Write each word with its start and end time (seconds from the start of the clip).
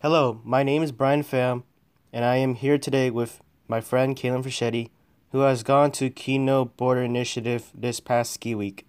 Hello, 0.00 0.40
my 0.44 0.62
name 0.62 0.84
is 0.84 0.92
Brian 0.92 1.24
Pham, 1.24 1.64
and 2.12 2.24
I 2.24 2.36
am 2.36 2.54
here 2.54 2.78
today 2.78 3.10
with 3.10 3.40
my 3.66 3.80
friend 3.80 4.14
Kaylin 4.14 4.44
Fischetti, 4.44 4.90
who 5.32 5.40
has 5.40 5.64
gone 5.64 5.90
to 5.90 6.08
Kino 6.08 6.66
Border 6.66 7.02
Initiative 7.02 7.72
this 7.74 7.98
past 7.98 8.30
ski 8.32 8.54
week. 8.54 8.86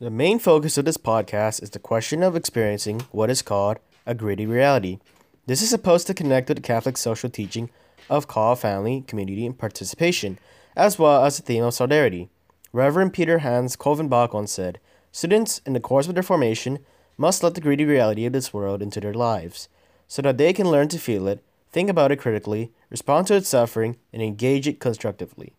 The 0.00 0.10
main 0.10 0.38
focus 0.38 0.78
of 0.78 0.86
this 0.86 0.96
podcast 0.96 1.62
is 1.62 1.68
the 1.68 1.78
question 1.78 2.22
of 2.22 2.34
experiencing 2.34 3.02
what 3.10 3.28
is 3.28 3.42
called 3.42 3.76
a 4.06 4.14
gritty 4.14 4.46
reality. 4.46 5.00
This 5.44 5.60
is 5.60 5.68
supposed 5.68 6.06
to 6.06 6.14
connect 6.14 6.48
with 6.48 6.56
the 6.56 6.62
Catholic 6.62 6.96
social 6.96 7.28
teaching 7.28 7.68
of 8.08 8.26
call, 8.26 8.56
family, 8.56 9.04
community, 9.06 9.44
and 9.44 9.58
participation, 9.58 10.38
as 10.74 10.98
well 10.98 11.26
as 11.26 11.36
the 11.36 11.42
theme 11.42 11.64
of 11.64 11.74
solidarity. 11.74 12.30
Reverend 12.72 13.12
Peter 13.12 13.40
Hans 13.40 13.76
Kolvenbach 13.76 14.32
once 14.32 14.52
said, 14.52 14.80
Students, 15.12 15.60
in 15.66 15.74
the 15.74 15.80
course 15.80 16.08
of 16.08 16.14
their 16.14 16.22
formation, 16.22 16.78
must 17.18 17.42
let 17.42 17.54
the 17.54 17.60
gritty 17.60 17.84
reality 17.84 18.24
of 18.24 18.32
this 18.32 18.54
world 18.54 18.80
into 18.80 19.00
their 19.00 19.12
lives, 19.12 19.68
so 20.06 20.22
that 20.22 20.38
they 20.38 20.54
can 20.54 20.70
learn 20.70 20.88
to 20.88 20.98
feel 20.98 21.28
it, 21.28 21.44
think 21.70 21.90
about 21.90 22.10
it 22.10 22.16
critically, 22.16 22.72
respond 22.88 23.26
to 23.26 23.34
its 23.34 23.48
suffering, 23.48 23.96
and 24.12 24.22
engage 24.22 24.66
it 24.66 24.80
constructively. 24.80 25.52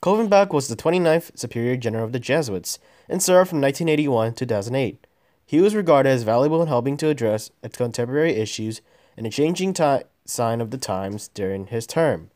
Kolvenbach 0.00 0.52
was 0.52 0.66
the 0.66 0.76
29th 0.76 1.38
Superior 1.38 1.76
General 1.76 2.04
of 2.04 2.12
the 2.12 2.18
Jesuits 2.18 2.78
and 3.08 3.22
served 3.22 3.50
from 3.50 3.60
1981 3.60 4.34
to 4.34 4.46
2008. 4.46 5.06
He 5.44 5.60
was 5.60 5.74
regarded 5.74 6.08
as 6.08 6.22
valuable 6.22 6.62
in 6.62 6.68
helping 6.68 6.96
to 6.96 7.08
address 7.08 7.50
contemporary 7.72 8.32
issues 8.32 8.80
and 9.16 9.26
the 9.26 9.30
changing 9.30 9.74
ti- 9.74 10.02
sign 10.24 10.60
of 10.60 10.70
the 10.70 10.78
times 10.78 11.28
during 11.34 11.66
his 11.66 11.86
term. 11.86 12.30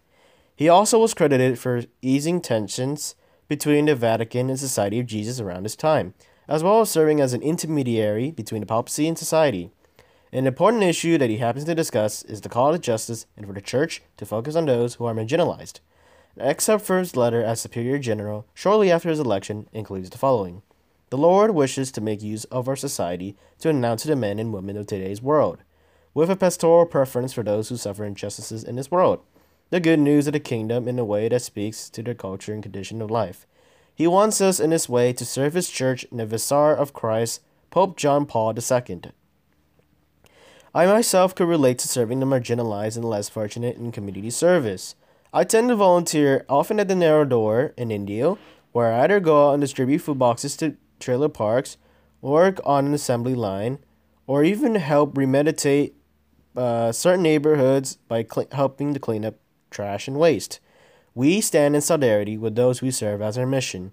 He 0.54 0.68
also 0.68 0.98
was 0.98 1.14
credited 1.14 1.58
for 1.58 1.84
easing 2.02 2.40
tensions 2.40 3.14
between 3.48 3.86
the 3.86 3.94
Vatican 3.94 4.48
and 4.48 4.58
Society 4.58 4.98
of 4.98 5.06
Jesus 5.06 5.40
around 5.40 5.64
his 5.64 5.76
time, 5.76 6.14
as 6.48 6.62
well 6.62 6.80
as 6.80 6.90
serving 6.90 7.20
as 7.20 7.32
an 7.32 7.42
intermediary 7.42 8.30
between 8.30 8.60
the 8.60 8.66
papacy 8.66 9.08
and 9.08 9.18
society. 9.18 9.70
An 10.32 10.46
important 10.46 10.82
issue 10.82 11.18
that 11.18 11.30
he 11.30 11.38
happens 11.38 11.64
to 11.64 11.74
discuss 11.74 12.22
is 12.24 12.40
the 12.40 12.48
call 12.48 12.72
to 12.72 12.78
justice 12.78 13.26
and 13.36 13.46
for 13.46 13.52
the 13.52 13.60
Church 13.60 14.02
to 14.16 14.26
focus 14.26 14.54
on 14.54 14.66
those 14.66 14.94
who 14.94 15.04
are 15.06 15.14
marginalized. 15.14 15.80
An 16.36 16.46
excerpt 16.46 16.84
from 16.84 16.98
his 16.98 17.16
letter 17.16 17.42
as 17.42 17.60
Superior 17.60 17.98
General 17.98 18.46
shortly 18.52 18.90
after 18.90 19.08
his 19.08 19.20
election 19.20 19.68
includes 19.72 20.10
the 20.10 20.18
following 20.18 20.62
The 21.10 21.16
Lord 21.16 21.52
wishes 21.52 21.90
to 21.92 22.00
make 22.00 22.22
use 22.22 22.44
of 22.44 22.68
our 22.68 22.76
society 22.76 23.36
to 23.60 23.70
announce 23.70 24.02
to 24.02 24.08
the 24.08 24.16
men 24.16 24.38
and 24.38 24.52
women 24.52 24.76
of 24.76 24.86
today's 24.86 25.22
world, 25.22 25.62
with 26.12 26.30
a 26.30 26.36
pastoral 26.36 26.86
preference 26.86 27.32
for 27.32 27.42
those 27.42 27.68
who 27.68 27.76
suffer 27.76 28.04
injustices 28.04 28.64
in 28.64 28.76
this 28.76 28.90
world, 28.90 29.20
the 29.70 29.80
good 29.80 29.98
news 29.98 30.26
of 30.26 30.32
the 30.32 30.40
kingdom 30.40 30.86
in 30.86 30.98
a 30.98 31.04
way 31.04 31.28
that 31.28 31.42
speaks 31.42 31.88
to 31.90 32.02
their 32.02 32.14
culture 32.14 32.52
and 32.52 32.62
condition 32.62 33.00
of 33.00 33.10
life 33.10 33.46
he 33.96 34.06
wants 34.06 34.42
us 34.42 34.60
in 34.60 34.68
this 34.68 34.90
way 34.90 35.14
to 35.14 35.24
serve 35.24 35.54
his 35.54 35.70
church 35.70 36.04
in 36.04 36.18
the 36.18 36.26
Vicar 36.26 36.74
of 36.74 36.92
Christ, 36.92 37.40
Pope 37.70 37.96
John 37.96 38.26
Paul 38.26 38.54
II. 38.54 39.00
I 40.74 40.84
myself 40.84 41.34
could 41.34 41.48
relate 41.48 41.78
to 41.78 41.88
serving 41.88 42.20
the 42.20 42.26
marginalized 42.26 42.96
and 42.96 43.06
less 43.06 43.30
fortunate 43.30 43.78
in 43.78 43.92
community 43.92 44.28
service. 44.28 44.96
I 45.32 45.44
tend 45.44 45.70
to 45.70 45.76
volunteer 45.76 46.44
often 46.46 46.78
at 46.78 46.88
the 46.88 46.94
Narrow 46.94 47.24
Door 47.24 47.72
in 47.78 47.90
Indio, 47.90 48.36
where 48.72 48.92
I 48.92 49.04
either 49.04 49.18
go 49.18 49.48
out 49.48 49.54
and 49.54 49.62
distribute 49.62 50.00
food 50.00 50.18
boxes 50.18 50.58
to 50.58 50.76
trailer 51.00 51.30
parks, 51.30 51.78
work 52.20 52.60
on 52.66 52.84
an 52.84 52.92
assembly 52.92 53.34
line, 53.34 53.78
or 54.26 54.44
even 54.44 54.74
help 54.74 55.14
remediate 55.14 55.92
uh, 56.54 56.92
certain 56.92 57.22
neighborhoods 57.22 57.96
by 58.08 58.22
cl- 58.30 58.48
helping 58.52 58.92
to 58.92 59.00
clean 59.00 59.24
up 59.24 59.36
trash 59.70 60.06
and 60.06 60.18
waste. 60.18 60.60
We 61.16 61.40
stand 61.40 61.74
in 61.74 61.80
solidarity 61.80 62.36
with 62.36 62.56
those 62.56 62.82
we 62.82 62.90
serve 62.90 63.22
as 63.22 63.38
our 63.38 63.46
mission. 63.46 63.92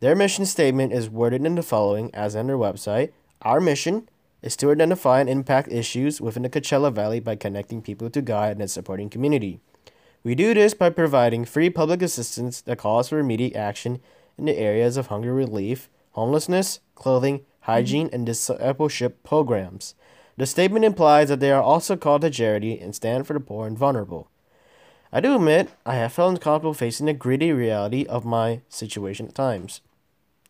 Their 0.00 0.16
mission 0.16 0.44
statement 0.44 0.92
is 0.92 1.08
worded 1.08 1.46
in 1.46 1.54
the 1.54 1.62
following 1.62 2.12
as 2.12 2.34
on 2.34 2.48
their 2.48 2.58
website. 2.58 3.12
Our 3.42 3.60
mission 3.60 4.08
is 4.42 4.56
to 4.56 4.72
identify 4.72 5.20
and 5.20 5.30
impact 5.30 5.70
issues 5.70 6.20
within 6.20 6.42
the 6.42 6.50
Coachella 6.50 6.92
Valley 6.92 7.20
by 7.20 7.36
connecting 7.36 7.82
people 7.82 8.10
to 8.10 8.20
God 8.20 8.50
and 8.50 8.62
its 8.62 8.72
supporting 8.72 9.08
community. 9.08 9.60
We 10.24 10.34
do 10.34 10.54
this 10.54 10.74
by 10.74 10.90
providing 10.90 11.44
free 11.44 11.70
public 11.70 12.02
assistance 12.02 12.62
that 12.62 12.78
calls 12.78 13.10
for 13.10 13.20
immediate 13.20 13.54
action 13.54 14.00
in 14.36 14.46
the 14.46 14.58
areas 14.58 14.96
of 14.96 15.06
hunger 15.06 15.32
relief, 15.32 15.88
homelessness, 16.14 16.80
clothing, 16.96 17.42
hygiene, 17.60 18.10
and 18.12 18.26
discipleship 18.26 19.22
programs. 19.22 19.94
The 20.36 20.46
statement 20.46 20.84
implies 20.84 21.28
that 21.28 21.38
they 21.38 21.52
are 21.52 21.62
also 21.62 21.94
called 21.94 22.22
to 22.22 22.30
charity 22.30 22.76
and 22.76 22.92
stand 22.92 23.28
for 23.28 23.34
the 23.34 23.40
poor 23.40 23.68
and 23.68 23.78
vulnerable. 23.78 24.28
I 25.12 25.20
do 25.20 25.36
admit 25.36 25.70
I 25.84 25.94
have 25.94 26.12
felt 26.12 26.34
uncomfortable 26.34 26.74
facing 26.74 27.06
the 27.06 27.12
gritty 27.12 27.52
reality 27.52 28.04
of 28.06 28.24
my 28.24 28.60
situation 28.68 29.28
at 29.28 29.34
times. 29.34 29.80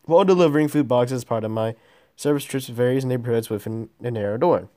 While 0.05 0.25
delivering 0.25 0.67
food 0.67 0.87
boxes 0.87 1.17
as 1.17 1.23
part 1.23 1.43
of 1.43 1.51
my 1.51 1.75
service 2.15 2.43
trips 2.43 2.65
to 2.65 2.71
various 2.73 3.03
neighborhoods 3.03 3.49
within 3.49 3.89
the 4.01 4.11
narrow 4.11 4.37
door. 4.37 4.69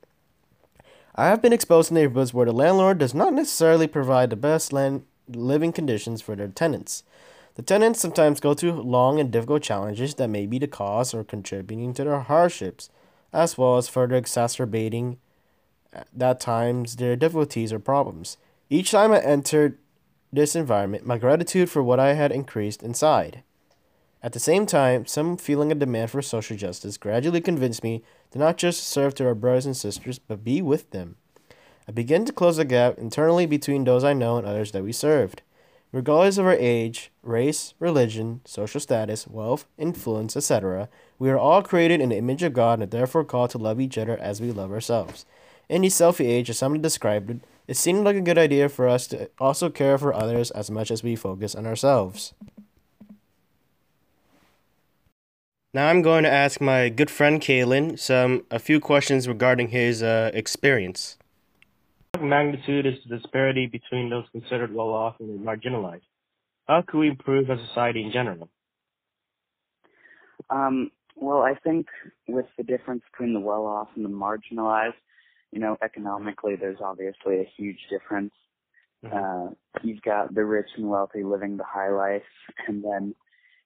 I 1.14 1.26
have 1.26 1.42
been 1.42 1.52
exposed 1.52 1.88
to 1.88 1.94
neighborhoods 1.94 2.32
where 2.32 2.46
the 2.46 2.52
landlord 2.52 2.98
does 2.98 3.14
not 3.14 3.32
necessarily 3.32 3.86
provide 3.86 4.30
the 4.30 4.36
best 4.36 4.72
land 4.72 5.04
living 5.28 5.72
conditions 5.72 6.22
for 6.22 6.36
their 6.36 6.48
tenants. 6.48 7.02
The 7.54 7.62
tenants 7.62 8.00
sometimes 8.00 8.40
go 8.40 8.54
through 8.54 8.82
long 8.82 9.18
and 9.18 9.30
difficult 9.30 9.62
challenges 9.62 10.14
that 10.14 10.28
may 10.28 10.46
be 10.46 10.58
the 10.58 10.66
cause 10.66 11.12
or 11.12 11.24
contributing 11.24 11.94
to 11.94 12.04
their 12.04 12.20
hardships, 12.20 12.90
as 13.32 13.58
well 13.58 13.76
as 13.76 13.88
further 13.88 14.16
exacerbating 14.16 15.18
uh, 15.94 16.04
at 16.20 16.40
times 16.40 16.96
their 16.96 17.16
difficulties 17.16 17.72
or 17.72 17.78
problems. 17.78 18.36
Each 18.72 18.92
time 18.92 19.10
I 19.10 19.18
entered 19.18 19.78
this 20.32 20.54
environment, 20.54 21.04
my 21.04 21.18
gratitude 21.18 21.68
for 21.68 21.82
what 21.82 21.98
I 21.98 22.12
had 22.12 22.30
increased 22.30 22.84
inside. 22.84 23.42
At 24.22 24.32
the 24.32 24.38
same 24.38 24.64
time, 24.64 25.06
some 25.06 25.36
feeling 25.36 25.72
of 25.72 25.80
demand 25.80 26.12
for 26.12 26.22
social 26.22 26.56
justice 26.56 26.96
gradually 26.96 27.40
convinced 27.40 27.82
me 27.82 28.04
to 28.30 28.38
not 28.38 28.58
just 28.58 28.84
serve 28.84 29.16
to 29.16 29.26
our 29.26 29.34
brothers 29.34 29.66
and 29.66 29.76
sisters, 29.76 30.20
but 30.20 30.44
be 30.44 30.62
with 30.62 30.88
them. 30.92 31.16
I 31.88 31.90
began 31.90 32.24
to 32.26 32.32
close 32.32 32.58
the 32.58 32.64
gap 32.64 32.96
internally 32.96 33.44
between 33.44 33.82
those 33.82 34.04
I 34.04 34.12
know 34.12 34.36
and 34.36 34.46
others 34.46 34.70
that 34.70 34.84
we 34.84 34.92
served. 34.92 35.42
Regardless 35.90 36.38
of 36.38 36.46
our 36.46 36.54
age, 36.54 37.10
race, 37.24 37.74
religion, 37.80 38.40
social 38.44 38.80
status, 38.80 39.26
wealth, 39.26 39.66
influence, 39.78 40.36
etc., 40.36 40.88
we 41.18 41.28
are 41.28 41.38
all 41.38 41.60
created 41.60 42.00
in 42.00 42.10
the 42.10 42.18
image 42.18 42.44
of 42.44 42.52
God 42.52 42.80
and 42.80 42.92
therefore 42.92 43.24
called 43.24 43.50
to 43.50 43.58
love 43.58 43.80
each 43.80 43.98
other 43.98 44.16
as 44.16 44.40
we 44.40 44.52
love 44.52 44.70
ourselves. 44.70 45.26
In 45.68 45.82
the 45.82 45.88
selfie 45.88 46.28
age, 46.28 46.48
as 46.50 46.58
someone 46.58 46.82
described 46.82 47.30
it, 47.30 47.40
it 47.70 47.76
seemed 47.76 48.02
like 48.02 48.16
a 48.16 48.20
good 48.20 48.36
idea 48.36 48.68
for 48.68 48.88
us 48.88 49.06
to 49.06 49.30
also 49.38 49.70
care 49.70 49.96
for 49.96 50.12
others 50.12 50.50
as 50.50 50.72
much 50.72 50.90
as 50.90 51.04
we 51.04 51.14
focus 51.14 51.54
on 51.54 51.68
ourselves. 51.68 52.34
Now 55.72 55.86
I'm 55.86 56.02
going 56.02 56.24
to 56.24 56.30
ask 56.30 56.60
my 56.60 56.88
good 56.88 57.12
friend 57.12 57.40
Kalen 57.40 57.96
some 57.96 58.44
a 58.50 58.58
few 58.58 58.80
questions 58.80 59.28
regarding 59.28 59.68
his 59.68 60.02
uh, 60.02 60.32
experience. 60.34 61.16
What 62.14 62.24
magnitude 62.24 62.86
is 62.86 62.94
the 63.06 63.16
disparity 63.18 63.66
between 63.68 64.10
those 64.10 64.24
considered 64.32 64.74
well 64.74 64.90
off 64.92 65.14
and 65.20 65.38
marginalized? 65.38 66.08
How 66.66 66.82
can 66.82 66.98
we 66.98 67.08
improve 67.08 67.48
as 67.50 67.60
a 67.60 67.66
society 67.68 68.02
in 68.02 68.10
general? 68.10 68.48
Um, 70.50 70.90
well, 71.14 71.42
I 71.42 71.54
think 71.54 71.86
with 72.26 72.46
the 72.56 72.64
difference 72.64 73.04
between 73.12 73.32
the 73.32 73.38
well 73.38 73.64
off 73.64 73.90
and 73.94 74.04
the 74.04 74.08
marginalized, 74.08 74.94
you 75.52 75.60
know, 75.60 75.76
economically, 75.82 76.56
there's 76.56 76.78
obviously 76.82 77.40
a 77.40 77.52
huge 77.56 77.78
difference. 77.90 78.32
Mm-hmm. 79.04 79.16
Uh, 79.16 79.54
you've 79.82 80.02
got 80.02 80.34
the 80.34 80.44
rich 80.44 80.68
and 80.76 80.88
wealthy 80.88 81.22
living 81.22 81.56
the 81.56 81.64
high 81.64 81.90
life, 81.90 82.22
and 82.68 82.84
then, 82.84 83.14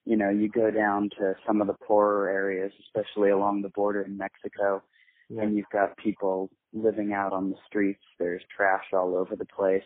you 0.05 0.15
know, 0.15 0.29
you 0.29 0.49
go 0.49 0.71
down 0.71 1.09
to 1.19 1.35
some 1.45 1.61
of 1.61 1.67
the 1.67 1.73
poorer 1.73 2.29
areas, 2.29 2.71
especially 2.87 3.29
along 3.29 3.61
the 3.61 3.69
border 3.69 4.01
in 4.01 4.17
Mexico, 4.17 4.81
yeah. 5.29 5.41
and 5.41 5.55
you've 5.55 5.69
got 5.71 5.97
people 5.97 6.49
living 6.73 7.13
out 7.13 7.33
on 7.33 7.49
the 7.49 7.57
streets. 7.67 8.03
There's 8.19 8.41
trash 8.55 8.85
all 8.93 9.15
over 9.15 9.35
the 9.35 9.45
place. 9.45 9.83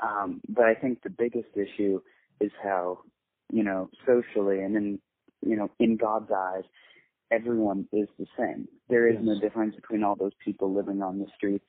Um, 0.00 0.40
but 0.48 0.64
I 0.64 0.74
think 0.74 1.02
the 1.02 1.10
biggest 1.10 1.50
issue 1.54 2.00
is 2.40 2.50
how, 2.62 3.00
you 3.52 3.62
know, 3.62 3.90
socially 4.06 4.60
and 4.60 4.76
in, 4.76 4.98
you 5.46 5.56
know, 5.56 5.70
in 5.78 5.96
God's 5.96 6.30
eyes, 6.34 6.64
everyone 7.30 7.86
is 7.92 8.08
the 8.18 8.26
same. 8.38 8.68
There 8.88 9.08
is 9.08 9.16
yes. 9.16 9.24
no 9.24 9.40
difference 9.40 9.74
between 9.76 10.02
all 10.02 10.16
those 10.16 10.32
people 10.44 10.72
living 10.72 11.02
on 11.02 11.18
the 11.18 11.26
streets 11.36 11.68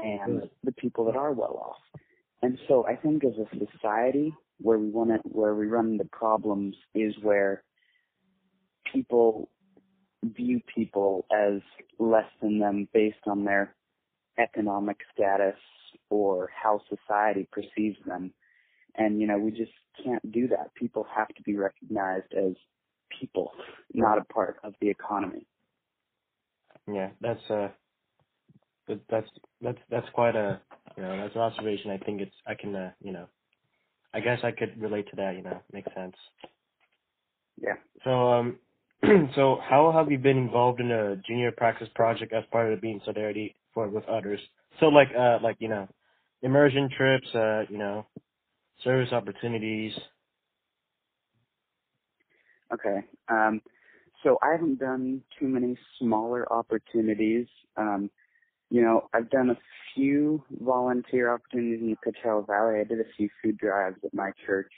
and 0.00 0.42
the 0.64 0.72
people 0.72 1.04
that 1.06 1.16
are 1.16 1.32
well 1.32 1.62
off. 1.70 2.00
And 2.42 2.58
so 2.66 2.84
I 2.86 2.96
think 2.96 3.24
as 3.24 3.34
a 3.38 3.66
society 3.72 4.34
where 4.58 4.78
we 4.78 4.90
want 4.90 5.10
to, 5.10 5.18
where 5.28 5.54
we 5.54 5.66
run 5.66 5.92
into 5.92 6.04
problems 6.06 6.74
is 6.94 7.14
where 7.22 7.62
people 8.92 9.48
view 10.24 10.60
people 10.72 11.26
as 11.32 11.60
less 11.98 12.28
than 12.40 12.58
them 12.58 12.88
based 12.92 13.26
on 13.26 13.44
their 13.44 13.74
economic 14.38 14.98
status 15.12 15.56
or 16.10 16.50
how 16.60 16.80
society 16.88 17.48
perceives 17.52 17.98
them. 18.06 18.32
And, 18.96 19.20
you 19.20 19.26
know, 19.26 19.38
we 19.38 19.50
just 19.50 19.72
can't 20.04 20.32
do 20.32 20.48
that. 20.48 20.74
People 20.74 21.06
have 21.14 21.28
to 21.28 21.42
be 21.42 21.56
recognized 21.56 22.32
as 22.36 22.52
people, 23.20 23.52
not 23.94 24.18
a 24.18 24.24
part 24.32 24.58
of 24.64 24.74
the 24.80 24.88
economy. 24.90 25.46
Yeah, 26.92 27.10
that's 27.20 27.40
uh 27.50 27.68
that's 29.10 29.28
that's 29.60 29.78
that's 29.90 30.08
quite 30.14 30.36
a 30.36 30.60
you 30.96 31.02
know 31.04 31.16
that's 31.18 31.34
an 31.34 31.42
observation. 31.42 31.90
I 31.90 31.98
think 31.98 32.20
it's 32.22 32.34
I 32.46 32.54
can 32.54 32.74
uh, 32.74 32.92
you 33.02 33.12
know 33.12 33.28
I 34.14 34.20
guess 34.20 34.40
I 34.44 34.52
could 34.52 34.80
relate 34.80 35.08
to 35.10 35.16
that. 35.16 35.36
You 35.36 35.42
know, 35.42 35.62
makes 35.72 35.92
sense. 35.94 36.16
Yeah. 37.60 37.76
So 38.04 38.10
um, 38.10 38.60
so 39.36 39.58
how 39.62 39.92
have 39.92 40.10
you 40.10 40.18
been 40.18 40.38
involved 40.38 40.80
in 40.80 40.90
a 40.90 41.16
junior 41.28 41.52
practice 41.52 41.88
project 41.94 42.32
as 42.32 42.44
part 42.52 42.72
of 42.72 42.80
being 42.80 43.00
solidarity 43.04 43.56
for 43.74 43.88
with 43.88 44.04
others? 44.06 44.40
So 44.80 44.86
like 44.88 45.08
uh 45.18 45.38
like 45.42 45.56
you 45.60 45.68
know 45.68 45.88
immersion 46.42 46.90
trips, 46.96 47.28
uh 47.34 47.62
you 47.70 47.78
know 47.78 48.06
service 48.84 49.12
opportunities. 49.12 49.94
Okay. 52.72 53.00
Um, 53.28 53.60
so 54.22 54.38
I 54.42 54.52
haven't 54.52 54.78
done 54.78 55.22
too 55.38 55.46
many 55.46 55.76
smaller 55.98 56.50
opportunities. 56.52 57.46
Um, 57.76 58.10
you 58.70 58.80
know, 58.82 59.08
I've 59.12 59.30
done 59.30 59.50
a 59.50 59.58
few 59.94 60.42
volunteer 60.60 61.32
opportunities 61.32 61.80
in 61.80 61.90
the 61.90 61.96
Coachella 62.12 62.46
Valley. 62.46 62.80
I 62.80 62.84
did 62.84 63.00
a 63.00 63.10
few 63.16 63.28
food 63.42 63.58
drives 63.58 63.98
at 64.04 64.14
my 64.14 64.30
church, 64.46 64.72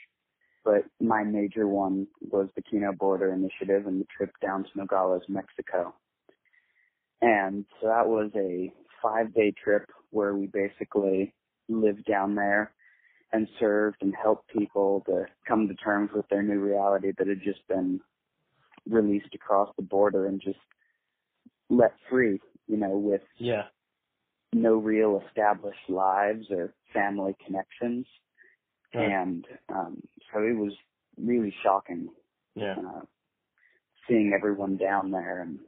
but 0.65 0.83
my 0.99 1.23
major 1.23 1.67
one 1.67 2.07
was 2.21 2.49
the 2.55 2.61
Kino 2.61 2.91
Border 2.91 3.31
Initiative 3.33 3.87
and 3.87 4.01
the 4.01 4.07
trip 4.15 4.31
down 4.41 4.63
to 4.63 4.69
Nogales, 4.75 5.23
Mexico. 5.29 5.93
And 7.21 7.65
so 7.79 7.87
that 7.87 8.07
was 8.07 8.31
a 8.35 8.73
five 9.01 9.33
day 9.33 9.53
trip 9.63 9.89
where 10.09 10.35
we 10.35 10.47
basically 10.47 11.33
lived 11.69 12.05
down 12.05 12.35
there 12.35 12.73
and 13.31 13.47
served 13.59 13.97
and 14.01 14.13
helped 14.21 14.47
people 14.49 15.03
to 15.07 15.25
come 15.47 15.67
to 15.67 15.73
terms 15.75 16.11
with 16.13 16.27
their 16.29 16.43
new 16.43 16.59
reality 16.59 17.11
that 17.17 17.27
had 17.27 17.41
just 17.43 17.67
been 17.67 17.99
released 18.87 19.33
across 19.33 19.69
the 19.75 19.81
border 19.83 20.27
and 20.27 20.41
just 20.41 20.59
let 21.69 21.93
free, 22.09 22.39
you 22.67 22.77
know, 22.77 22.97
with 22.97 23.21
Yeah. 23.37 23.67
no 24.53 24.75
real 24.75 25.21
established 25.27 25.89
lives 25.89 26.45
or 26.51 26.73
family 26.93 27.35
connections. 27.45 28.05
Right. 28.93 29.11
And 29.11 29.45
um 29.69 30.01
so 30.31 30.39
it 30.43 30.55
was 30.55 30.73
really 31.17 31.53
shocking 31.63 32.09
Yeah. 32.55 32.75
uh 32.77 33.01
seeing 34.07 34.33
everyone 34.33 34.77
down 34.77 35.09
there 35.11 35.41
and 35.41 35.59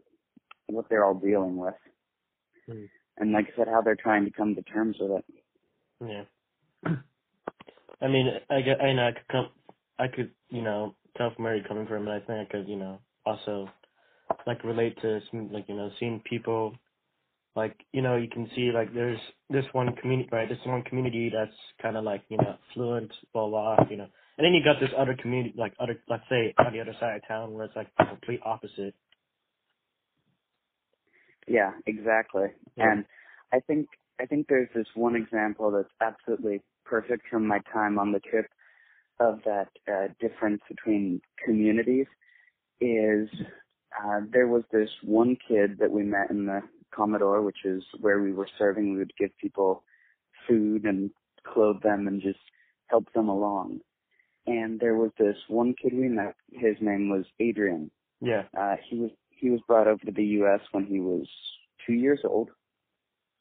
what 0.67 0.87
they're 0.89 1.03
all 1.03 1.15
dealing 1.15 1.57
with. 1.57 1.73
Hmm. 2.67 2.85
And 3.17 3.31
like 3.31 3.47
I 3.51 3.57
said, 3.57 3.67
how 3.67 3.81
they're 3.81 3.95
trying 3.95 4.25
to 4.25 4.31
come 4.31 4.53
to 4.55 4.61
terms 4.61 4.97
with 4.99 5.11
it. 5.11 5.25
Yeah. 6.05 6.25
I 8.01 8.07
mean, 8.07 8.27
I 8.49 8.61
get, 8.61 8.81
I 8.81 8.93
know 8.93 9.07
I 9.07 9.11
could 9.11 9.27
come, 9.31 9.49
I 9.99 10.07
could, 10.07 10.31
you 10.49 10.61
know, 10.61 10.95
tell 11.17 11.33
from 11.33 11.45
where 11.45 11.55
you're 11.55 11.67
coming 11.67 11.87
from, 11.87 12.07
and 12.07 12.11
I 12.11 12.19
think 12.19 12.47
I 12.47 12.51
could, 12.51 12.67
you 12.67 12.75
know, 12.75 12.99
also 13.25 13.69
like 14.45 14.63
relate 14.63 14.99
to 15.01 15.19
some, 15.31 15.51
like, 15.51 15.65
you 15.67 15.75
know, 15.75 15.89
seeing 15.99 16.21
people, 16.29 16.75
like, 17.55 17.75
you 17.91 18.01
know, 18.01 18.15
you 18.17 18.29
can 18.29 18.49
see 18.55 18.71
like 18.71 18.93
there's 18.93 19.19
this 19.49 19.65
one 19.71 19.95
community, 19.95 20.29
right? 20.31 20.47
This 20.47 20.59
one 20.65 20.83
community 20.83 21.31
that's 21.33 21.57
kind 21.81 21.97
of 21.97 22.03
like, 22.03 22.21
you 22.29 22.37
know, 22.37 22.55
fluent, 22.73 23.11
well 23.33 23.55
off, 23.55 23.87
you 23.89 23.97
know, 23.97 24.07
and 24.37 24.45
then 24.45 24.53
you 24.53 24.63
got 24.63 24.79
this 24.79 24.91
other 24.95 25.15
community, 25.19 25.55
like 25.57 25.73
other, 25.79 25.99
let's 26.07 26.23
say, 26.29 26.53
on 26.59 26.71
the 26.71 26.79
other 26.79 26.95
side 26.99 27.15
of 27.15 27.27
town 27.27 27.53
where 27.53 27.65
it's 27.65 27.75
like 27.75 27.87
the 27.97 28.05
complete 28.05 28.39
opposite. 28.45 28.93
Yeah, 31.47 31.71
exactly. 31.87 32.47
Yeah. 32.75 32.91
And 32.91 33.05
I 33.51 33.59
think 33.61 33.87
I 34.19 34.25
think 34.25 34.47
there's 34.47 34.69
this 34.75 34.87
one 34.93 35.15
example 35.15 35.71
that's 35.71 35.89
absolutely 36.01 36.61
perfect 36.89 37.27
from 37.29 37.47
my 37.47 37.59
time 37.73 37.99
on 37.99 38.11
the 38.11 38.19
trip 38.19 38.47
of 39.19 39.39
that 39.45 39.69
uh, 39.91 40.07
difference 40.19 40.61
between 40.69 41.21
communities 41.43 42.05
is 42.79 43.27
uh, 44.03 44.19
there 44.31 44.47
was 44.47 44.63
this 44.71 44.89
one 45.03 45.37
kid 45.47 45.77
that 45.79 45.91
we 45.91 46.03
met 46.03 46.29
in 46.29 46.45
the 46.45 46.61
comedor, 46.95 47.43
which 47.43 47.65
is 47.65 47.83
where 47.99 48.21
we 48.21 48.31
were 48.31 48.47
serving. 48.57 48.93
We 48.93 48.99
would 48.99 49.13
give 49.17 49.31
people 49.41 49.83
food 50.47 50.85
and 50.85 51.09
clothe 51.45 51.81
them 51.81 52.07
and 52.07 52.21
just 52.21 52.39
help 52.87 53.11
them 53.13 53.29
along. 53.29 53.79
And 54.45 54.79
there 54.79 54.95
was 54.95 55.11
this 55.19 55.35
one 55.47 55.73
kid 55.81 55.93
we 55.93 56.07
met. 56.07 56.35
His 56.51 56.75
name 56.79 57.09
was 57.09 57.25
Adrian. 57.39 57.91
Yeah. 58.21 58.43
Uh, 58.57 58.75
he 58.87 58.97
was 58.97 59.11
he 59.29 59.49
was 59.49 59.59
brought 59.67 59.87
over 59.87 60.03
to 60.05 60.11
the 60.11 60.23
U.S. 60.23 60.61
when 60.71 60.85
he 60.85 60.99
was 60.99 61.27
two 61.85 61.93
years 61.93 62.19
old. 62.23 62.49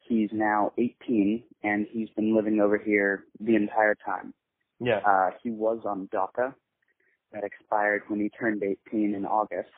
He's 0.08 0.30
now 0.32 0.72
18, 0.78 1.42
and 1.62 1.86
he's 1.90 2.08
been 2.10 2.34
living 2.34 2.60
over 2.60 2.78
here 2.78 3.24
the 3.40 3.56
entire 3.56 3.94
time. 3.94 4.32
Yeah. 4.78 5.00
Uh, 5.04 5.30
he 5.42 5.50
was 5.50 5.80
on 5.84 6.08
DACA 6.12 6.54
that 7.32 7.44
expired 7.44 8.02
when 8.08 8.20
he 8.20 8.28
turned 8.28 8.62
18 8.62 9.14
in 9.14 9.24
August, 9.24 9.70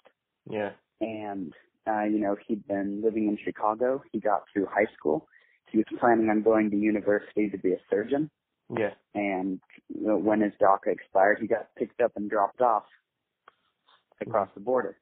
Yeah. 0.50 0.70
and 1.00 1.52
uh, 1.86 2.02
you 2.02 2.19
know 2.19 2.36
he'd 2.46 2.66
been 2.69 3.00
living 3.02 3.28
in 3.28 3.38
Chicago. 3.42 4.02
He 4.12 4.20
got 4.20 4.42
through 4.52 4.66
high 4.66 4.86
school. 4.96 5.26
He 5.70 5.78
was 5.78 5.86
planning 5.98 6.28
on 6.28 6.42
going 6.42 6.70
to 6.70 6.76
university 6.76 7.48
to 7.48 7.56
be 7.58 7.72
a 7.72 7.78
surgeon, 7.88 8.30
Yeah. 8.76 8.90
and 9.14 9.60
when 9.88 10.40
his 10.42 10.52
DACA 10.60 10.88
expired, 10.88 11.38
he 11.40 11.46
got 11.46 11.75
picked 11.76 12.00
up 12.02 12.12
and 12.16 12.28
dropped 12.28 12.60
off 12.60 12.84
across 14.20 14.48
the 14.54 14.60
border. 14.60 14.98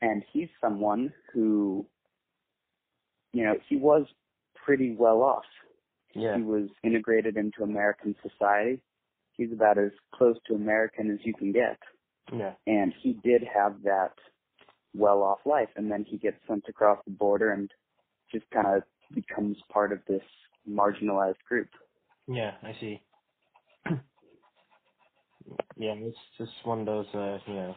And 0.00 0.22
he's 0.32 0.48
someone 0.60 1.12
who, 1.32 1.84
you 3.32 3.44
know, 3.44 3.56
he 3.68 3.76
was 3.76 4.06
pretty 4.68 4.94
well 4.94 5.22
off. 5.22 5.46
Yeah. 6.14 6.36
He 6.36 6.42
was 6.42 6.68
integrated 6.84 7.38
into 7.38 7.62
American 7.62 8.14
society. 8.22 8.82
He's 9.32 9.50
about 9.50 9.78
as 9.78 9.92
close 10.14 10.36
to 10.46 10.54
American 10.54 11.10
as 11.10 11.20
you 11.24 11.32
can 11.32 11.52
get. 11.52 11.78
Yeah. 12.30 12.52
And 12.66 12.92
he 13.00 13.14
did 13.24 13.42
have 13.54 13.82
that 13.84 14.12
well 14.94 15.22
off 15.22 15.38
life. 15.46 15.70
And 15.76 15.90
then 15.90 16.04
he 16.06 16.18
gets 16.18 16.36
sent 16.46 16.64
across 16.68 16.98
the 17.06 17.12
border 17.12 17.52
and 17.52 17.70
just 18.30 18.44
kind 18.50 18.66
of 18.66 18.82
becomes 19.14 19.56
part 19.72 19.90
of 19.90 20.00
this 20.06 20.20
marginalized 20.68 21.42
group. 21.48 21.68
Yeah, 22.26 22.50
I 22.62 22.72
see. 22.78 23.00
yeah, 25.78 25.94
it's 25.96 26.18
just 26.36 26.52
one 26.64 26.80
of 26.80 26.86
those, 26.86 27.06
uh, 27.14 27.38
you 27.46 27.54
know, 27.54 27.74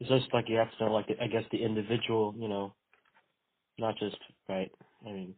it's 0.00 0.10
just 0.10 0.34
like 0.34 0.48
you 0.48 0.56
have 0.56 0.76
to 0.76 0.86
know, 0.86 0.92
like, 0.92 1.06
I 1.22 1.28
guess 1.28 1.44
the 1.52 1.62
individual, 1.62 2.34
you 2.36 2.48
know, 2.48 2.74
not 3.78 3.96
just, 4.00 4.16
right? 4.48 4.72
I 5.06 5.12
mean, 5.12 5.36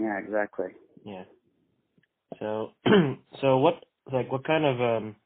Yeah, 0.00 0.18
exactly. 0.18 0.68
yeah. 1.04 1.24
So, 2.38 2.72
so 3.40 3.58
what, 3.58 3.84
like, 4.12 4.30
what 4.30 4.46
kind 4.46 4.64
of, 4.64 4.80
um, 4.80 5.16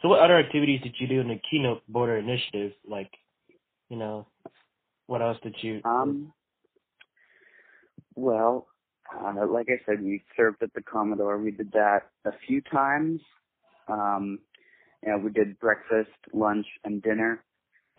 so 0.00 0.08
what 0.08 0.20
other 0.20 0.38
activities 0.38 0.80
did 0.82 0.94
you 0.98 1.06
do 1.06 1.20
in 1.20 1.28
the 1.28 1.40
Kino 1.50 1.80
Border 1.88 2.16
Initiative? 2.16 2.72
Like, 2.88 3.10
you 3.88 3.96
know, 3.96 4.26
what 5.06 5.22
else 5.22 5.38
did 5.42 5.54
you? 5.60 5.80
Um, 5.84 6.32
well, 8.14 8.66
uh, 9.14 9.46
like 9.46 9.68
I 9.68 9.80
said, 9.86 10.02
we 10.02 10.22
served 10.36 10.62
at 10.62 10.72
the 10.74 10.82
comedor. 10.82 11.42
We 11.42 11.52
did 11.52 11.72
that 11.72 12.10
a 12.24 12.32
few 12.46 12.60
times. 12.62 13.20
Um, 13.88 14.38
you 15.02 15.10
know, 15.10 15.18
we 15.18 15.30
did 15.30 15.58
breakfast, 15.58 16.10
lunch, 16.32 16.66
and 16.84 17.02
dinner. 17.02 17.44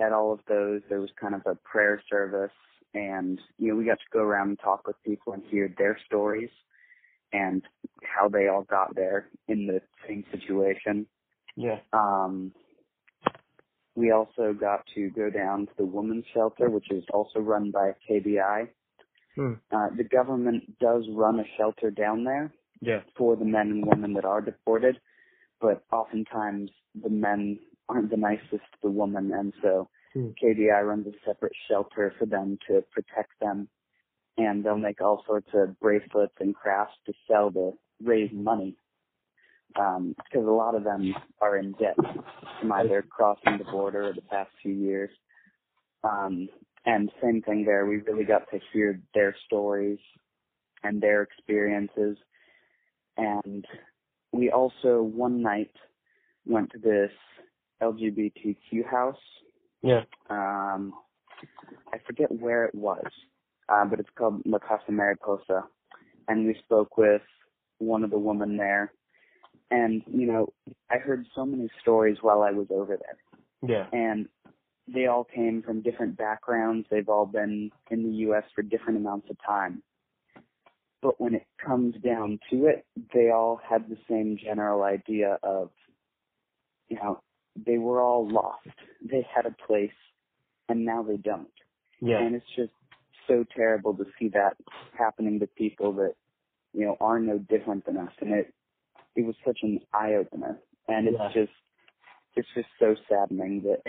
At 0.01 0.11
all 0.11 0.33
of 0.33 0.39
those, 0.47 0.81
there 0.89 0.99
was 0.99 1.11
kind 1.19 1.35
of 1.35 1.41
a 1.45 1.55
prayer 1.55 2.01
service, 2.09 2.51
and 2.93 3.39
you 3.57 3.69
know, 3.69 3.75
we 3.75 3.85
got 3.85 3.99
to 3.99 4.05
go 4.11 4.19
around 4.19 4.49
and 4.49 4.59
talk 4.59 4.87
with 4.87 4.95
people 5.03 5.33
and 5.33 5.43
hear 5.49 5.73
their 5.77 5.97
stories 6.05 6.49
and 7.31 7.63
how 8.03 8.29
they 8.29 8.47
all 8.47 8.63
got 8.63 8.95
there 8.95 9.29
in 9.47 9.65
the 9.67 9.81
same 10.07 10.23
situation. 10.31 11.07
yeah, 11.55 11.79
Um, 11.91 12.53
we 13.95 14.11
also 14.11 14.53
got 14.53 14.85
to 14.95 15.09
go 15.11 15.29
down 15.29 15.67
to 15.67 15.71
the 15.77 15.85
women's 15.85 16.25
shelter, 16.33 16.69
which 16.69 16.91
is 16.91 17.03
also 17.13 17.39
run 17.39 17.71
by 17.71 17.91
KBI. 18.09 18.67
Hmm. 19.35 19.53
Uh, 19.71 19.87
the 19.97 20.03
government 20.03 20.79
does 20.79 21.03
run 21.11 21.39
a 21.39 21.43
shelter 21.57 21.89
down 21.89 22.23
there 22.23 22.51
yeah, 22.81 22.99
for 23.17 23.35
the 23.35 23.45
men 23.45 23.71
and 23.71 23.85
women 23.85 24.13
that 24.13 24.25
are 24.25 24.41
deported, 24.41 24.99
but 25.61 25.83
oftentimes 25.91 26.69
the 27.01 27.09
men 27.09 27.59
aren't 27.89 28.09
the 28.09 28.17
nicest 28.17 28.51
to 28.51 28.77
the 28.83 28.89
women, 28.91 29.31
and 29.33 29.53
so 29.61 29.89
KBI 30.15 30.85
runs 30.85 31.07
a 31.07 31.11
separate 31.25 31.53
shelter 31.67 32.13
for 32.19 32.25
them 32.25 32.57
to 32.67 32.83
protect 32.91 33.31
them, 33.41 33.67
and 34.37 34.63
they'll 34.63 34.77
make 34.77 35.01
all 35.01 35.23
sorts 35.25 35.49
of 35.53 35.79
bracelets 35.79 36.35
and 36.39 36.55
crafts 36.55 36.95
to 37.05 37.13
sell 37.27 37.51
to 37.51 37.71
raise 38.01 38.31
money. 38.33 38.75
Um, 39.79 40.15
because 40.17 40.47
a 40.47 40.51
lot 40.51 40.75
of 40.75 40.83
them 40.83 41.15
are 41.41 41.57
in 41.57 41.71
debt 41.73 41.95
from 42.59 42.71
either 42.73 43.01
crossing 43.01 43.57
the 43.57 43.63
border 43.63 44.09
or 44.09 44.13
the 44.13 44.21
past 44.21 44.51
few 44.61 44.71
years. 44.73 45.09
Um, 46.03 46.47
and 46.85 47.11
same 47.21 47.41
thing 47.41 47.65
there. 47.65 47.85
We 47.85 47.97
really 47.97 48.25
got 48.25 48.49
to 48.51 48.59
hear 48.71 49.01
their 49.15 49.35
stories 49.45 49.97
and 50.83 51.01
their 51.01 51.23
experiences. 51.23 52.17
And 53.17 53.65
we 54.31 54.51
also 54.51 55.01
one 55.01 55.41
night 55.41 55.71
went 56.45 56.71
to 56.73 56.79
this 56.79 57.11
LGBTQ 57.81 58.89
house. 58.89 59.15
Yeah, 59.83 60.03
Um, 60.29 60.93
I 61.93 61.97
forget 62.05 62.31
where 62.31 62.65
it 62.65 62.75
was, 62.75 63.05
uh, 63.69 63.85
but 63.85 63.99
it's 63.99 64.09
called 64.17 64.41
La 64.45 64.59
Casa 64.59 64.91
Mariposa. 64.91 65.63
And 66.27 66.47
we 66.47 66.55
spoke 66.63 66.97
with 66.97 67.21
one 67.79 68.03
of 68.03 68.09
the 68.09 68.17
women 68.17 68.57
there. 68.57 68.93
And, 69.69 70.01
you 70.07 70.25
know, 70.25 70.47
I 70.89 70.97
heard 70.97 71.25
so 71.35 71.45
many 71.45 71.69
stories 71.81 72.17
while 72.21 72.41
I 72.41 72.51
was 72.51 72.67
over 72.71 72.97
there 72.97 73.17
yeah, 73.67 73.87
and 73.91 74.27
they 74.87 75.07
all 75.07 75.23
came 75.23 75.63
from 75.63 75.81
different 75.81 76.17
backgrounds. 76.17 76.87
They've 76.91 77.07
all 77.07 77.25
been 77.25 77.71
in 77.89 78.03
the 78.03 78.17
U.S. 78.27 78.43
for 78.53 78.61
different 78.61 78.99
amounts 78.99 79.29
of 79.29 79.37
time. 79.45 79.81
But 81.01 81.19
when 81.19 81.33
it 81.33 81.45
comes 81.65 81.95
down 82.03 82.39
to 82.49 82.67
it, 82.67 82.85
they 83.13 83.29
all 83.29 83.59
had 83.67 83.89
the 83.89 83.97
same 84.09 84.37
general 84.41 84.83
idea 84.83 85.37
of, 85.43 85.69
you 86.89 86.97
know, 86.97 87.21
they 87.55 87.77
were 87.77 88.01
all 88.01 88.27
lost. 88.29 88.67
They 89.03 89.25
had 89.35 89.45
a 89.45 89.55
place 89.67 89.91
and 90.69 90.85
now 90.85 91.03
they 91.03 91.17
don't. 91.17 91.47
Yeah. 92.01 92.19
And 92.21 92.35
it's 92.35 92.45
just 92.55 92.71
so 93.27 93.45
terrible 93.55 93.93
to 93.95 94.05
see 94.19 94.29
that 94.29 94.57
happening 94.97 95.39
to 95.39 95.47
people 95.47 95.93
that, 95.93 96.15
you 96.73 96.85
know, 96.85 96.97
are 96.99 97.19
no 97.19 97.37
different 97.37 97.85
than 97.85 97.97
us. 97.97 98.11
And 98.19 98.33
it, 98.33 98.53
it 99.15 99.25
was 99.25 99.35
such 99.45 99.59
an 99.63 99.79
eye 99.93 100.13
opener. 100.15 100.59
And 100.87 101.07
it's 101.07 101.17
Yeah. 101.17 101.31
just, 101.33 101.51
it's 102.35 102.47
just 102.55 102.67
so 102.79 102.95
saddening 103.07 103.61
that, 103.63 103.81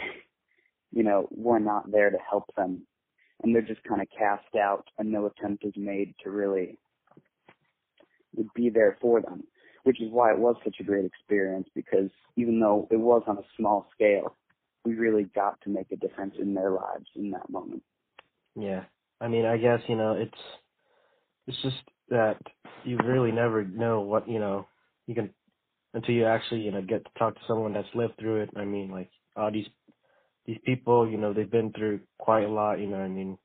you 0.92 1.02
know, 1.02 1.28
we're 1.30 1.58
not 1.58 1.90
there 1.90 2.10
to 2.10 2.18
help 2.18 2.44
them. 2.56 2.86
And 3.42 3.54
they're 3.54 3.62
just 3.62 3.82
kind 3.84 4.00
of 4.00 4.08
cast 4.16 4.54
out 4.56 4.88
and 4.98 5.10
no 5.10 5.26
attempt 5.26 5.64
is 5.64 5.74
made 5.76 6.14
to 6.22 6.30
really 6.30 6.78
be 8.54 8.70
there 8.70 8.96
for 9.00 9.20
them. 9.20 9.44
Which 9.82 10.00
is 10.00 10.10
why 10.10 10.32
it 10.32 10.38
was 10.38 10.56
such 10.64 10.76
a 10.80 10.84
great 10.84 11.04
experience 11.04 11.68
because 11.74 12.08
even 12.36 12.58
though 12.58 12.88
it 12.90 12.96
was 12.96 13.22
on 13.26 13.36
a 13.36 13.42
small 13.54 13.86
scale, 13.92 14.34
we 14.84 14.94
really 14.94 15.24
got 15.34 15.60
to 15.62 15.70
make 15.70 15.90
a 15.92 15.96
difference 15.96 16.34
in 16.40 16.54
their 16.54 16.70
lives 16.70 17.06
in 17.16 17.30
that 17.30 17.48
moment. 17.50 17.82
Yeah. 18.54 18.84
I 19.20 19.28
mean, 19.28 19.46
I 19.46 19.56
guess, 19.56 19.80
you 19.88 19.96
know, 19.96 20.12
it's 20.12 20.38
it's 21.46 21.60
just 21.62 21.76
that 22.10 22.38
you 22.84 22.98
really 23.04 23.32
never 23.32 23.64
know 23.64 24.00
what, 24.00 24.28
you 24.28 24.38
know, 24.38 24.66
you 25.06 25.14
can 25.14 25.30
until 25.94 26.14
you 26.14 26.26
actually, 26.26 26.60
you 26.60 26.72
know, 26.72 26.82
get 26.82 27.04
to 27.04 27.10
talk 27.18 27.34
to 27.34 27.40
someone 27.46 27.72
that's 27.72 27.88
lived 27.94 28.18
through 28.18 28.42
it. 28.42 28.50
I 28.56 28.64
mean, 28.64 28.90
like 28.90 29.10
all 29.36 29.50
these 29.50 29.66
these 30.46 30.58
people, 30.64 31.08
you 31.08 31.16
know, 31.16 31.32
they've 31.32 31.50
been 31.50 31.72
through 31.72 32.00
quite 32.18 32.44
a 32.44 32.48
lot, 32.48 32.80
you 32.80 32.86
know, 32.86 32.98
what 32.98 33.04
I 33.04 33.08
mean. 33.08 33.38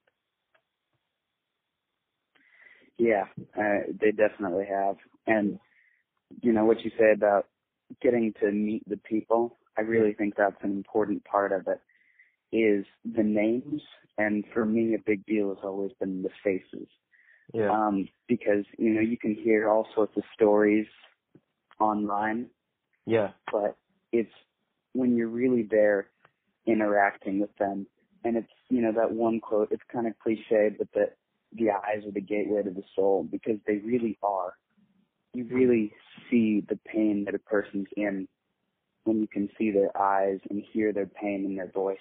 Yeah, 2.97 3.23
uh, 3.57 3.87
they 4.01 4.11
definitely 4.11 4.65
have. 4.69 4.97
And, 5.25 5.59
you 6.41 6.51
know, 6.51 6.65
what 6.65 6.81
you 6.81 6.91
say 6.99 7.13
about 7.13 7.47
getting 8.01 8.33
to 8.41 8.51
meet 8.51 8.83
the 8.89 8.97
people, 8.97 9.57
I 9.77 9.81
really 9.81 10.13
think 10.13 10.35
that's 10.35 10.61
an 10.61 10.71
important 10.71 11.23
part 11.23 11.51
of 11.51 11.67
it, 11.67 11.79
is 12.51 12.85
the 13.05 13.23
names. 13.23 13.81
And 14.17 14.43
for 14.53 14.65
me, 14.65 14.95
a 14.95 14.99
big 15.05 15.25
deal 15.25 15.49
has 15.49 15.63
always 15.63 15.91
been 15.99 16.23
the 16.23 16.29
faces. 16.43 16.87
Yeah. 17.53 17.71
Um, 17.71 18.07
because, 18.27 18.65
you 18.77 18.89
know, 18.91 19.01
you 19.01 19.17
can 19.17 19.33
hear 19.33 19.69
all 19.69 19.87
sorts 19.95 20.15
of 20.17 20.23
stories 20.33 20.85
online, 21.79 22.47
yeah. 23.05 23.29
but 23.51 23.75
it's 24.11 24.33
when 24.93 25.15
you're 25.15 25.29
really 25.29 25.63
there 25.63 26.09
interacting 26.67 27.39
with 27.39 27.55
them. 27.57 27.87
And 28.23 28.35
it's, 28.37 28.51
you 28.69 28.81
know, 28.81 28.91
that 28.91 29.13
one 29.13 29.39
quote, 29.39 29.69
it's 29.71 29.81
kind 29.91 30.05
of 30.05 30.19
cliche, 30.19 30.71
but 30.77 30.89
that 30.93 31.15
the 31.53 31.71
eyes 31.71 32.05
are 32.05 32.11
the 32.11 32.21
gateway 32.21 32.61
to 32.63 32.69
the 32.69 32.83
soul 32.95 33.27
because 33.29 33.57
they 33.65 33.77
really 33.77 34.17
are. 34.21 34.53
You 35.33 35.45
really 35.45 35.93
see 36.29 36.63
the 36.67 36.77
pain 36.85 37.23
that 37.25 37.35
a 37.35 37.39
person's 37.39 37.87
in 37.95 38.27
when 39.09 39.19
you 39.19 39.27
can 39.27 39.49
see 39.57 39.71
their 39.71 39.89
eyes 39.99 40.39
and 40.51 40.63
hear 40.71 40.93
their 40.93 41.07
pain 41.07 41.43
in 41.43 41.55
their 41.55 41.71
voice. 41.71 41.97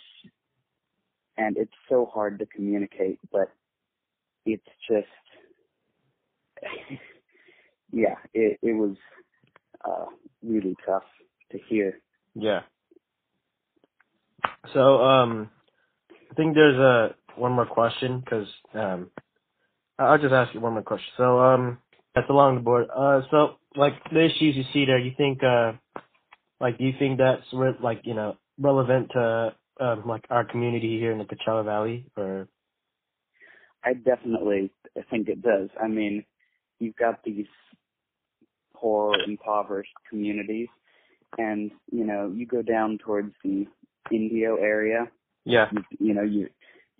And 1.39 1.57
it's 1.57 1.73
so 1.89 2.11
hard 2.13 2.39
to 2.41 2.47
communicate, 2.47 3.19
but 3.33 3.51
it's 4.45 4.63
just, 4.87 5.07
yeah, 7.93 8.17
it, 8.35 8.59
it 8.63 8.73
was 8.75 8.97
uh, 9.89 10.07
really 10.43 10.77
tough 10.87 11.05
to 11.53 11.59
hear. 11.69 11.99
Yeah. 12.35 12.61
So, 14.75 15.01
um, 15.01 15.51
I 16.31 16.35
think 16.35 16.55
there's 16.55 16.79
a 16.79 17.15
one 17.37 17.53
more 17.53 17.67
question 17.67 18.21
because 18.21 18.49
um, 18.75 19.11
I'll 19.99 20.19
just 20.19 20.35
ask 20.35 20.53
you 20.53 20.61
one 20.61 20.75
more 20.75 20.83
question. 20.83 21.09
So, 21.17 21.41
um, 21.41 21.79
that's 22.15 22.29
along 22.29 22.57
the 22.57 22.61
board. 22.61 22.89
Uh, 22.95 23.23
so 23.31 23.57
like 23.77 23.95
the 24.13 24.25
issues 24.27 24.57
you 24.57 24.65
see 24.73 24.85
there, 24.85 24.99
you 24.99 25.13
think, 25.17 25.43
uh, 25.43 25.73
like, 26.61 26.79
do 26.79 26.85
you 26.85 26.93
think 26.99 27.19
that's 27.19 27.43
re- 27.53 27.79
like 27.83 28.03
you 28.05 28.15
know 28.15 28.37
relevant 28.59 29.11
to 29.13 29.55
um, 29.81 30.05
like 30.07 30.25
our 30.31 30.45
community 30.45 30.99
here 30.99 31.13
in 31.13 31.19
the 31.19 31.25
Coachella 31.25 31.65
Valley, 31.65 32.07
or 32.17 32.49
I 33.85 33.95
definitely 33.95 34.73
think 35.11 35.29
it 35.29 35.43
does. 35.43 35.71
I 35.83 35.89
mean, 35.89 36.25
you've 36.79 36.97
got 36.97 37.23
these 37.25 37.47
poor, 38.75 39.15
impoverished 39.27 39.93
communities, 40.09 40.69
and 41.37 41.71
you 41.93 42.05
know, 42.05 42.33
you 42.35 42.47
go 42.47 42.63
down 42.63 42.99
towards 43.05 43.35
the 43.45 43.67
Indio 44.11 44.57
area. 44.57 45.07
yeah, 45.45 45.67
You, 45.71 45.83
you 46.01 46.15
know, 46.15 46.23
you 46.23 46.49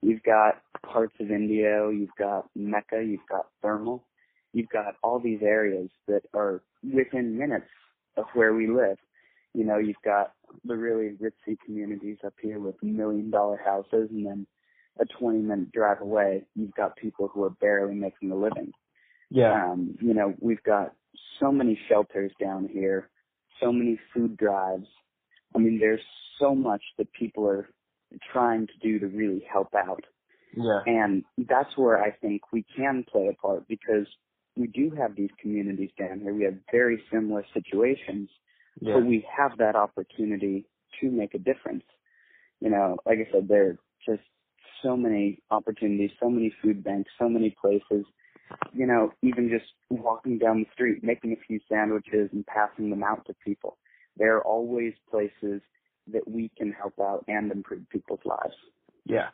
you've 0.03 0.23
got 0.23 0.63
parts 0.87 1.15
of 1.21 1.31
Indio, 1.31 1.91
you've 1.91 2.15
got 2.19 2.49
Mecca, 2.55 3.03
you've 3.05 3.27
got 3.29 3.47
Thermal, 3.63 4.05
you've 4.53 4.69
got 4.69 4.95
all 5.03 5.21
these 5.21 5.41
areas 5.43 5.91
that 6.07 6.23
are 6.35 6.63
within 6.83 7.39
minutes 7.39 7.67
of 8.17 8.27
where 8.35 8.55
we 8.55 8.69
live. 8.69 8.99
You 9.55 9.65
know, 9.65 9.79
you've 9.79 9.97
got 10.05 10.35
the 10.65 10.77
really 10.77 11.17
ritzy 11.17 11.59
communities 11.65 12.19
up 12.25 12.35
here 12.41 12.61
with 12.61 12.77
million 12.83 13.31
dollar 13.31 13.61
houses, 13.65 14.09
and 14.11 14.27
then 14.27 14.47
a 15.01 15.05
20 15.21 15.39
minute 15.39 15.73
drive 15.73 16.01
away, 16.01 16.45
you've 16.55 16.75
got 16.75 16.97
people 16.97 17.29
who 17.29 17.45
are 17.45 17.51
barely 17.51 17.95
making 17.95 18.31
a 18.31 18.37
living. 18.37 18.73
yeah, 19.31 19.53
Um, 19.53 19.97
you 20.01 20.15
know, 20.15 20.35
we've 20.41 20.63
got 20.63 20.95
so 21.41 21.53
many 21.53 21.79
shelters 21.89 22.33
down 22.41 22.69
here, 22.69 23.11
so 23.61 23.73
many 23.73 23.99
food 24.15 24.37
drives. 24.37 24.87
I 25.55 25.59
mean, 25.59 25.79
there's 25.79 26.03
so 26.41 26.55
much 26.55 26.83
that 26.99 27.13
people 27.13 27.47
are 27.49 27.69
trying 28.33 28.67
to 28.67 28.73
do 28.83 28.99
to 28.99 29.07
really 29.07 29.45
help 29.51 29.75
out. 29.75 30.05
yeah, 30.57 30.81
And 30.87 31.25
that's 31.37 31.77
where 31.77 32.03
I 32.03 32.11
think 32.11 32.43
we 32.53 32.65
can 32.77 33.05
play 33.11 33.29
a 33.29 33.35
part 33.35 33.69
because 33.69 34.07
we 34.57 34.67
do 34.69 34.91
have 34.99 35.15
these 35.15 35.31
communities 35.41 35.91
down 35.99 36.21
here. 36.21 36.35
We 36.35 36.45
have 36.45 36.59
very 36.73 37.03
similar 37.13 37.45
situations, 37.55 38.29
yeah, 38.81 38.95
but 38.95 39.05
we 39.07 39.27
have 39.37 39.57
that 39.59 39.77
opportunity 39.77 40.67
to 41.01 41.11
make 41.11 41.35
a 41.35 41.39
difference. 41.39 41.85
You 42.61 42.71
know, 42.71 42.97
like 43.07 43.19
I 43.19 43.33
said, 43.33 43.49
there 43.49 43.69
are 43.71 43.79
just 44.07 44.23
so 44.83 44.97
many 44.97 45.41
opportunities, 45.51 46.11
so 46.21 46.29
many 46.31 46.53
food 46.63 46.83
banks, 46.85 47.11
so 47.19 47.29
many 47.29 47.55
places. 47.61 48.05
You 48.73 48.87
know, 48.87 49.13
even 49.23 49.51
just 49.51 49.67
walking 49.91 50.39
down 50.39 50.61
the 50.61 50.67
street, 50.73 51.05
making 51.05 51.33
a 51.33 51.37
few 51.47 51.61
sandwiches 51.69 52.31
and 52.33 52.47
passing 52.47 52.89
them 52.91 53.03
out 53.03 53.27
to 53.27 53.35
people. 53.45 53.77
There 54.17 54.37
are 54.37 54.45
always 54.45 54.95
places 55.11 55.61
that 56.13 56.27
we 56.27 56.51
can 56.57 56.73
help 56.73 56.95
out 57.01 57.25
and 57.29 57.53
improve 57.53 57.89
people's 57.91 58.21
lives. 58.25 58.55
yeah. 59.05 59.29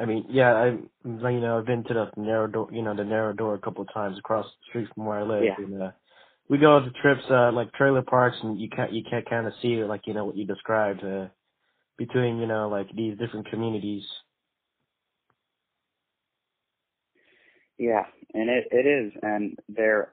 I 0.00 0.04
mean, 0.04 0.26
yeah, 0.30 0.52
I, 0.54 0.66
you 1.04 1.40
know, 1.40 1.58
I've 1.58 1.66
been 1.66 1.82
to 1.84 1.94
the 1.94 2.06
narrow 2.16 2.46
door, 2.46 2.68
you 2.72 2.82
know, 2.82 2.94
the 2.94 3.04
narrow 3.04 3.32
door 3.32 3.54
a 3.54 3.58
couple 3.58 3.82
of 3.82 3.92
times 3.92 4.16
across 4.16 4.46
the 4.46 4.68
street 4.68 4.88
from 4.94 5.06
where 5.06 5.18
I 5.18 5.22
live, 5.24 5.42
Yeah. 5.42 5.54
and 5.58 5.82
uh, 5.82 5.90
we 6.48 6.58
go 6.58 6.80
to 6.80 6.90
trips, 7.02 7.22
uh, 7.30 7.52
like 7.52 7.72
trailer 7.74 8.02
parks, 8.02 8.36
and 8.42 8.60
you 8.60 8.68
can't, 8.68 8.92
you 8.92 9.02
can't 9.08 9.28
kind 9.28 9.46
of 9.46 9.52
see, 9.62 9.84
like, 9.84 10.02
you 10.06 10.14
know, 10.14 10.24
what 10.24 10.36
you 10.36 10.46
described, 10.46 11.04
uh, 11.04 11.26
between, 11.98 12.38
you 12.38 12.46
know, 12.46 12.68
like 12.68 12.88
these 12.94 13.18
different 13.18 13.48
communities. 13.50 14.04
Yeah, 17.78 18.04
and 18.34 18.50
it 18.50 18.68
it 18.72 18.86
is, 18.86 19.12
and 19.22 19.58
they're 19.68 20.12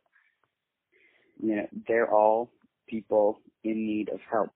you 1.42 1.56
know 1.58 1.68
they're 1.88 2.12
all 2.12 2.52
people 2.88 3.40
in 3.64 3.86
need 3.86 4.10
of 4.10 4.20
help. 4.32 4.52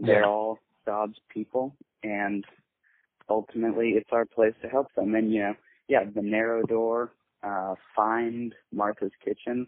They're 0.00 0.22
Yeah. 0.22 0.26
all 0.26 0.58
God's 0.86 1.18
people, 1.30 1.76
and 2.02 2.44
ultimately 3.28 3.90
it's 3.90 4.10
our 4.12 4.26
place 4.26 4.54
to 4.62 4.68
help 4.68 4.88
them. 4.94 5.14
And 5.14 5.32
you 5.32 5.40
know, 5.42 5.54
yeah, 5.88 6.04
the 6.14 6.22
narrow 6.22 6.62
door, 6.64 7.12
uh, 7.42 7.74
find 7.94 8.54
Martha's 8.72 9.12
Kitchen, 9.24 9.66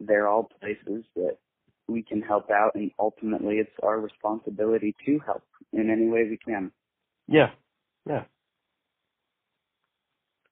they're 0.00 0.28
all 0.28 0.50
places 0.60 1.04
that 1.14 1.36
we 1.88 2.02
can 2.02 2.20
help 2.22 2.50
out, 2.50 2.74
and 2.74 2.90
ultimately 2.98 3.56
it's 3.56 3.70
our 3.82 4.00
responsibility 4.00 4.94
to 5.06 5.18
help 5.24 5.42
in 5.72 5.90
any 5.90 6.08
way 6.08 6.24
we 6.28 6.38
can. 6.38 6.72
Yeah, 7.28 7.50
yeah. 8.08 8.24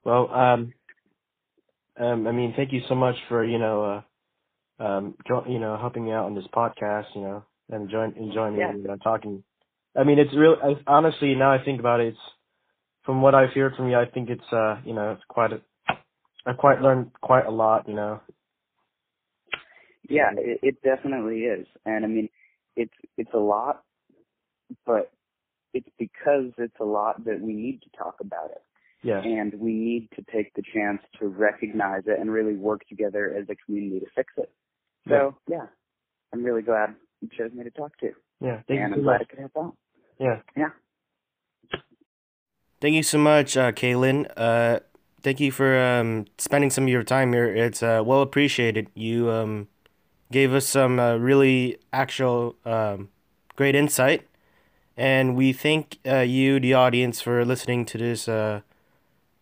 Well, 0.04 0.32
um, 0.32 0.72
um, 1.98 2.26
I 2.26 2.32
mean, 2.32 2.52
thank 2.56 2.72
you 2.72 2.82
so 2.88 2.94
much 2.94 3.16
for 3.28 3.44
you 3.44 3.58
know, 3.58 4.02
uh, 4.80 4.84
um, 4.84 5.14
jo- 5.26 5.44
you 5.48 5.58
know, 5.58 5.76
helping 5.78 6.04
me 6.04 6.12
out 6.12 6.26
on 6.26 6.34
this 6.34 6.46
podcast, 6.54 7.06
you 7.14 7.22
know, 7.22 7.44
and 7.70 7.84
enjoying 7.84 8.14
enjoying 8.16 8.56
Yeah. 8.56 8.72
you 8.72 8.82
know, 8.82 8.96
talking. 8.96 9.42
I 9.96 10.04
mean, 10.04 10.18
it's 10.18 10.34
real. 10.34 10.56
I, 10.62 10.76
honestly, 10.86 11.34
now 11.34 11.52
I 11.52 11.62
think 11.64 11.80
about 11.80 12.00
it, 12.00 12.08
it's 12.08 12.18
from 13.04 13.22
what 13.22 13.34
I've 13.34 13.52
heard 13.52 13.74
from 13.76 13.88
you, 13.88 13.96
I 13.96 14.06
think 14.06 14.30
it's 14.30 14.52
uh, 14.52 14.80
you 14.84 14.94
know, 14.94 15.12
it's 15.12 15.24
quite 15.28 15.52
a, 15.52 15.60
I 16.46 16.52
quite 16.52 16.80
learned 16.80 17.12
quite 17.20 17.46
a 17.46 17.50
lot, 17.50 17.88
you 17.88 17.94
know. 17.94 18.20
Yeah, 20.08 20.30
it, 20.37 20.61
it 20.62 20.82
definitely 20.82 21.40
is, 21.42 21.66
and 21.84 22.04
I 22.04 22.08
mean, 22.08 22.28
it's 22.76 22.92
it's 23.16 23.32
a 23.34 23.38
lot, 23.38 23.82
but 24.84 25.11
it's 25.73 25.88
because 25.99 26.52
it's 26.58 26.78
a 26.80 26.84
lot 26.84 27.25
that 27.25 27.40
we 27.40 27.52
need 27.52 27.82
to 27.82 27.90
talk 27.96 28.16
about 28.20 28.50
it, 28.50 28.62
Yeah, 29.02 29.20
and 29.20 29.54
we 29.54 29.73
need 29.73 30.08
to 30.16 30.25
take 30.32 30.52
the 30.54 30.62
chance 30.75 31.00
to 31.18 31.28
recognize 31.28 32.02
it 32.06 32.18
and 32.20 32.30
really 32.30 32.54
work 32.54 32.87
together 32.88 33.34
as 33.37 33.46
a 33.49 33.56
community 33.64 34.00
to 34.00 34.06
fix 34.14 34.32
it. 34.37 34.50
So 35.08 35.37
yeah, 35.49 35.66
I'm 36.32 36.44
really 36.44 36.62
glad 36.62 36.94
you 37.20 37.28
chose 37.37 37.52
me 37.52 37.64
to 37.64 37.70
talk 37.70 37.96
to, 37.99 38.11
yeah. 38.40 38.61
Thank 38.68 38.70
and 38.70 38.78
you 38.78 38.84
I'm 38.84 38.94
so 38.94 39.02
glad 39.02 39.12
much. 39.12 39.20
I 39.23 39.25
could 39.25 39.38
help 39.38 39.52
out. 39.56 39.76
Yeah. 40.18 40.40
Yeah. 40.56 40.70
Thank 42.80 42.94
you 42.94 43.02
so 43.02 43.18
much, 43.18 43.56
uh, 43.56 43.73
Kaylin. 43.73 44.30
Uh, 44.37 44.80
thank 45.23 45.40
you 45.40 45.50
for 45.50 45.80
um, 45.80 46.26
spending 46.38 46.70
some 46.70 46.84
of 46.84 46.90
your 46.90 47.02
time 47.02 47.32
here. 47.32 47.46
It's 47.46 47.82
uh, 47.82 48.02
well 48.04 48.20
appreciated. 48.20 48.88
You 48.94 49.30
um, 49.30 49.68
gave 50.31 50.52
us 50.52 50.66
some 50.66 50.99
uh, 50.99 51.16
really 51.16 51.78
actual 51.93 52.57
um, 52.64 53.09
great 53.57 53.75
insight. 53.75 54.26
And 54.97 55.37
we 55.37 55.52
thank 55.52 55.99
uh, 56.07 56.19
you, 56.21 56.61
the 56.61 56.75
audience, 56.75 57.21
for 57.21 57.45
listening 57.45 57.85
to 57.87 57.99
this 57.99 58.28
uh, 58.28 58.61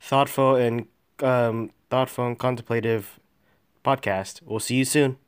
thoughtful 0.01 0.57
and 0.57 0.87
um, 1.23 1.71
thoughtful 1.91 2.27
and 2.27 2.39
contemplative 2.39 3.21
podcast. 3.85 4.41
We'll 4.45 4.61
see 4.61 4.77
you 4.77 4.85
soon. 4.85 5.22